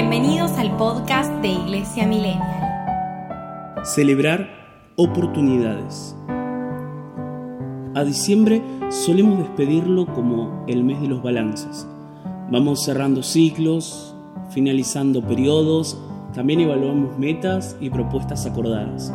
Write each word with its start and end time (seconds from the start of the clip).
Bienvenidos 0.00 0.52
al 0.52 0.76
podcast 0.76 1.28
de 1.42 1.48
Iglesia 1.48 2.06
Millennial. 2.06 3.82
Celebrar 3.82 4.48
oportunidades. 4.94 6.14
A 7.96 8.04
diciembre 8.04 8.62
solemos 8.90 9.40
despedirlo 9.40 10.06
como 10.06 10.64
el 10.68 10.84
mes 10.84 11.00
de 11.00 11.08
los 11.08 11.20
balances. 11.20 11.84
Vamos 12.48 12.84
cerrando 12.84 13.24
ciclos, 13.24 14.14
finalizando 14.50 15.20
periodos, 15.20 16.00
también 16.32 16.60
evaluamos 16.60 17.18
metas 17.18 17.76
y 17.80 17.90
propuestas 17.90 18.46
acordadas. 18.46 19.12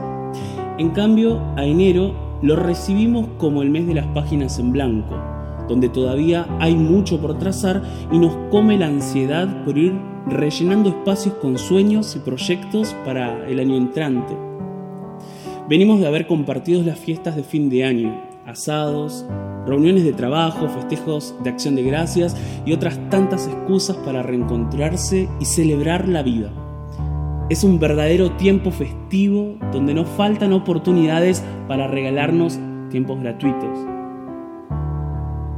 En 0.77 0.89
cambio, 0.89 1.39
a 1.55 1.63
enero 1.63 2.13
lo 2.41 2.57
recibimos 2.57 3.29
como 3.37 3.61
el 3.61 3.69
mes 3.69 3.87
de 3.87 3.93
las 3.93 4.07
páginas 4.07 4.59
en 4.59 4.73
blanco, 4.73 5.15
donde 5.69 5.87
todavía 5.87 6.45
hay 6.59 6.75
mucho 6.75 7.21
por 7.21 7.39
trazar 7.39 7.81
y 8.11 8.19
nos 8.19 8.35
come 8.51 8.77
la 8.77 8.87
ansiedad 8.87 9.63
por 9.63 9.77
ir 9.77 10.12
rellenando 10.25 10.89
espacios 10.89 11.35
con 11.35 11.57
sueños 11.57 12.15
y 12.15 12.19
proyectos 12.19 12.95
para 13.05 13.45
el 13.47 13.59
año 13.59 13.75
entrante. 13.75 14.35
Venimos 15.67 15.99
de 15.99 16.07
haber 16.07 16.27
compartido 16.27 16.81
las 16.83 16.99
fiestas 16.99 17.35
de 17.35 17.43
fin 17.43 17.69
de 17.69 17.83
año, 17.83 18.21
asados, 18.45 19.25
reuniones 19.65 20.03
de 20.03 20.13
trabajo, 20.13 20.67
festejos 20.67 21.35
de 21.43 21.49
acción 21.49 21.75
de 21.75 21.83
gracias 21.83 22.35
y 22.65 22.73
otras 22.73 22.99
tantas 23.09 23.47
excusas 23.47 23.97
para 23.97 24.23
reencontrarse 24.23 25.29
y 25.39 25.45
celebrar 25.45 26.07
la 26.07 26.21
vida. 26.21 26.51
Es 27.49 27.63
un 27.63 27.79
verdadero 27.79 28.31
tiempo 28.31 28.71
festivo 28.71 29.57
donde 29.71 29.93
no 29.93 30.05
faltan 30.05 30.53
oportunidades 30.53 31.43
para 31.67 31.87
regalarnos 31.87 32.59
tiempos 32.89 33.19
gratuitos. 33.19 33.77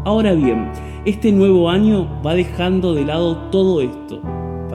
Ahora 0.04 0.34
bien, 0.34 0.72
este 1.05 1.32
nuevo 1.32 1.70
año 1.70 2.22
va 2.24 2.35
dejando 2.35 2.94
de 2.94 3.05
lado 3.05 3.38
todo 3.50 3.82
esto 3.82 4.22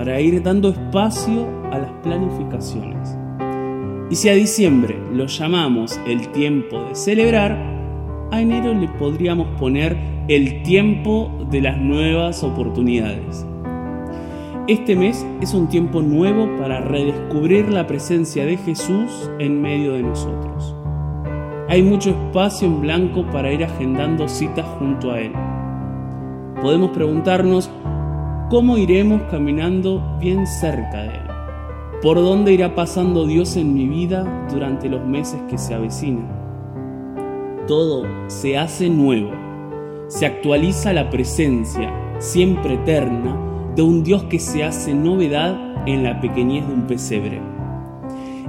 para 0.01 0.19
ir 0.19 0.43
dando 0.43 0.71
espacio 0.71 1.47
a 1.71 1.79
las 1.79 1.91
planificaciones. 2.03 3.19
Y 4.09 4.15
si 4.17 4.31
a 4.31 4.35
diciembre 4.35 4.99
lo 5.13 5.27
llamamos 5.27 6.01
el 6.07 6.29
tiempo 6.29 6.83
de 6.85 6.95
celebrar, 6.95 7.53
a 8.31 8.41
enero 8.41 8.73
le 8.73 8.89
podríamos 8.89 9.49
poner 9.59 9.99
el 10.27 10.63
tiempo 10.63 11.47
de 11.51 11.61
las 11.61 11.77
nuevas 11.77 12.43
oportunidades. 12.43 13.45
Este 14.69 14.97
mes 14.97 15.27
es 15.43 15.53
un 15.53 15.69
tiempo 15.69 16.01
nuevo 16.01 16.49
para 16.57 16.81
redescubrir 16.81 17.69
la 17.69 17.87
presencia 17.87 18.47
de 18.47 18.57
Jesús 18.57 19.31
en 19.39 19.61
medio 19.61 19.93
de 19.93 20.03
nosotros. 20.03 20.75
Hay 21.69 21.83
mucho 21.83 22.09
espacio 22.09 22.67
en 22.67 22.81
blanco 22.81 23.27
para 23.31 23.53
ir 23.53 23.63
agendando 23.65 24.29
citas 24.29 24.65
junto 24.79 25.11
a 25.13 25.21
Él. 25.21 25.33
Podemos 26.63 26.91
preguntarnos 26.93 27.71
cómo 28.51 28.77
iremos 28.77 29.23
caminando 29.31 30.03
bien 30.21 30.45
cerca 30.45 31.03
de 31.03 31.09
Él. 31.11 31.31
¿Por 32.03 32.17
dónde 32.17 32.53
irá 32.53 32.75
pasando 32.75 33.25
Dios 33.25 33.57
en 33.57 33.73
mi 33.73 33.87
vida 33.87 34.49
durante 34.51 34.89
los 34.89 35.07
meses 35.07 35.41
que 35.49 35.57
se 35.57 35.73
avecinan? 35.73 36.29
Todo 37.69 38.03
se 38.27 38.59
hace 38.59 38.91
nuevo. 38.91 39.31
Se 40.09 40.27
actualiza 40.27 40.93
la 40.93 41.11
presencia, 41.11 41.95
siempre 42.19 42.75
eterna, 42.75 43.39
de 43.77 43.83
un 43.83 44.03
Dios 44.03 44.25
que 44.25 44.41
se 44.41 44.65
hace 44.65 44.95
novedad 44.95 45.57
en 45.87 46.03
la 46.03 46.21
pequeñez 46.21 46.67
de 46.67 46.75
un 46.75 46.89
pesebre. 46.89 47.41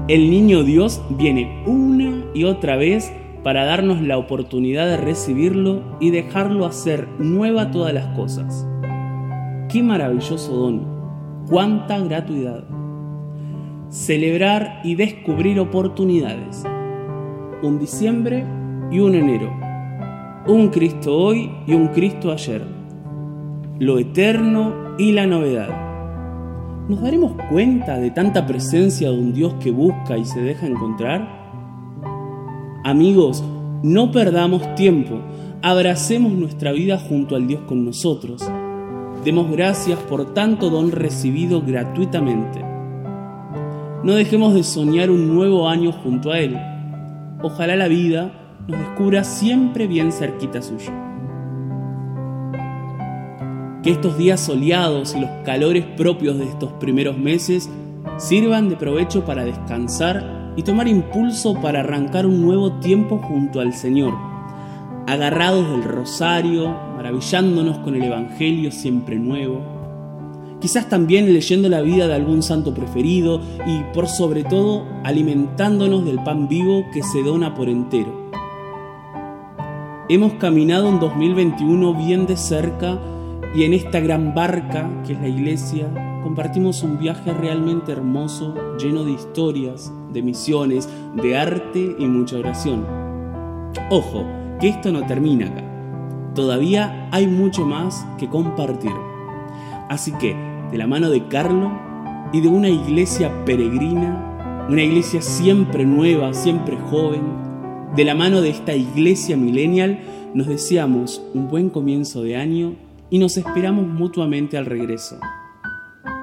El 0.07 0.31
niño 0.31 0.63
Dios 0.63 0.99
viene 1.11 1.61
una 1.67 2.25
y 2.33 2.45
otra 2.45 2.75
vez 2.75 3.13
para 3.43 3.65
darnos 3.65 4.01
la 4.01 4.17
oportunidad 4.17 4.87
de 4.87 4.97
recibirlo 4.97 5.83
y 5.99 6.09
dejarlo 6.09 6.65
hacer 6.65 7.07
nueva 7.19 7.69
todas 7.69 7.93
las 7.93 8.07
cosas. 8.15 8.65
Qué 9.71 9.81
maravilloso 9.81 10.53
don, 10.53 10.85
cuánta 11.49 11.97
gratuidad. 11.97 12.65
Celebrar 13.87 14.81
y 14.83 14.95
descubrir 14.95 15.61
oportunidades. 15.61 16.65
Un 17.63 17.79
diciembre 17.79 18.43
y 18.91 18.99
un 18.99 19.15
enero. 19.15 19.49
Un 20.45 20.67
Cristo 20.67 21.15
hoy 21.17 21.49
y 21.65 21.73
un 21.73 21.87
Cristo 21.87 22.33
ayer. 22.33 22.65
Lo 23.79 23.97
eterno 23.97 24.73
y 24.97 25.13
la 25.13 25.25
novedad. 25.25 25.69
¿Nos 26.89 27.01
daremos 27.01 27.37
cuenta 27.49 27.97
de 27.97 28.11
tanta 28.11 28.45
presencia 28.45 29.09
de 29.09 29.17
un 29.17 29.31
Dios 29.31 29.53
que 29.61 29.71
busca 29.71 30.17
y 30.17 30.25
se 30.25 30.41
deja 30.41 30.67
encontrar? 30.67 31.25
Amigos, 32.83 33.41
no 33.83 34.11
perdamos 34.11 34.75
tiempo, 34.75 35.21
abracemos 35.61 36.33
nuestra 36.33 36.73
vida 36.73 36.97
junto 36.97 37.37
al 37.37 37.47
Dios 37.47 37.61
con 37.61 37.85
nosotros. 37.85 38.51
Demos 39.23 39.51
gracias 39.51 39.99
por 39.99 40.33
tanto 40.33 40.71
don 40.71 40.91
recibido 40.91 41.61
gratuitamente. 41.61 42.65
No 44.03 44.15
dejemos 44.15 44.55
de 44.55 44.63
soñar 44.63 45.11
un 45.11 45.31
nuevo 45.33 45.69
año 45.69 45.91
junto 45.91 46.31
a 46.31 46.39
Él. 46.39 46.57
Ojalá 47.43 47.75
la 47.75 47.87
vida 47.87 48.31
nos 48.67 48.79
descubra 48.79 49.23
siempre 49.23 49.85
bien 49.85 50.11
cerquita 50.11 50.63
suyo. 50.63 50.91
Que 53.83 53.91
estos 53.91 54.17
días 54.17 54.39
soleados 54.39 55.15
y 55.15 55.21
los 55.21 55.29
calores 55.45 55.85
propios 55.97 56.39
de 56.39 56.45
estos 56.45 56.71
primeros 56.73 57.15
meses 57.15 57.69
sirvan 58.17 58.69
de 58.69 58.75
provecho 58.75 59.23
para 59.23 59.43
descansar 59.43 60.53
y 60.55 60.63
tomar 60.63 60.87
impulso 60.87 61.53
para 61.61 61.81
arrancar 61.81 62.25
un 62.25 62.41
nuevo 62.41 62.79
tiempo 62.79 63.19
junto 63.19 63.59
al 63.59 63.73
Señor, 63.73 64.13
agarrados 65.07 65.69
del 65.69 65.83
rosario, 65.83 66.75
maravillándonos 67.01 67.79
con 67.79 67.95
el 67.95 68.03
Evangelio 68.03 68.71
siempre 68.71 69.15
nuevo, 69.15 69.59
quizás 70.59 70.87
también 70.87 71.33
leyendo 71.33 71.67
la 71.67 71.81
vida 71.81 72.07
de 72.07 72.13
algún 72.13 72.43
santo 72.43 72.75
preferido 72.75 73.41
y 73.65 73.79
por 73.91 74.07
sobre 74.07 74.43
todo 74.43 74.85
alimentándonos 75.03 76.05
del 76.05 76.23
pan 76.23 76.47
vivo 76.47 76.85
que 76.93 77.01
se 77.01 77.23
dona 77.23 77.55
por 77.55 77.69
entero. 77.69 78.29
Hemos 80.09 80.33
caminado 80.33 80.89
en 80.89 80.99
2021 80.99 81.95
bien 81.95 82.27
de 82.27 82.37
cerca 82.37 82.99
y 83.55 83.63
en 83.63 83.73
esta 83.73 83.99
gran 83.99 84.35
barca 84.35 84.87
que 85.03 85.13
es 85.13 85.21
la 85.21 85.27
iglesia 85.27 85.87
compartimos 86.21 86.83
un 86.83 86.99
viaje 86.99 87.33
realmente 87.33 87.93
hermoso, 87.93 88.53
lleno 88.77 89.03
de 89.05 89.13
historias, 89.13 89.91
de 90.13 90.21
misiones, 90.21 90.87
de 91.15 91.35
arte 91.35 91.95
y 91.97 92.05
mucha 92.05 92.37
oración. 92.37 92.85
Ojo, 93.89 94.23
que 94.59 94.67
esto 94.67 94.91
no 94.91 95.03
termina 95.07 95.47
acá. 95.47 95.70
Todavía 96.35 97.09
hay 97.11 97.27
mucho 97.27 97.65
más 97.65 98.05
que 98.17 98.29
compartir. 98.29 98.91
Así 99.89 100.13
que, 100.13 100.35
de 100.71 100.77
la 100.77 100.87
mano 100.87 101.09
de 101.09 101.27
Carlo 101.27 101.71
y 102.31 102.39
de 102.39 102.47
una 102.47 102.69
iglesia 102.69 103.43
peregrina, 103.43 104.65
una 104.69 104.83
iglesia 104.83 105.21
siempre 105.21 105.85
nueva, 105.85 106.33
siempre 106.33 106.77
joven, 106.89 107.23
de 107.95 108.05
la 108.05 108.15
mano 108.15 108.39
de 108.39 108.49
esta 108.49 108.73
iglesia 108.73 109.35
millennial, 109.35 109.99
nos 110.33 110.47
deseamos 110.47 111.21
un 111.33 111.49
buen 111.49 111.69
comienzo 111.69 112.23
de 112.23 112.37
año 112.37 112.75
y 113.09 113.19
nos 113.19 113.35
esperamos 113.35 113.85
mutuamente 113.85 114.57
al 114.57 114.65
regreso. 114.65 115.19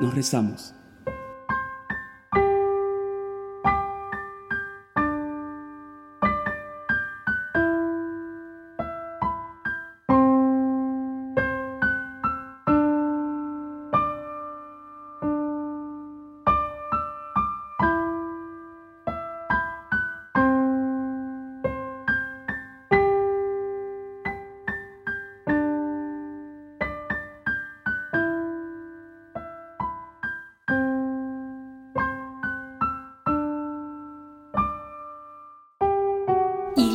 Nos 0.00 0.14
rezamos. 0.14 0.77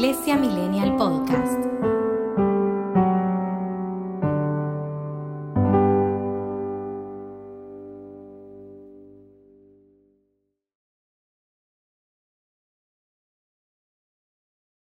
Iglesia 0.03 0.35
Millennial 0.35 0.97
Podcast. 0.99 1.72